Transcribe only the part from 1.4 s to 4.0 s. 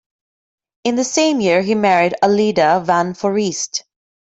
year he married Aleida van Foreest.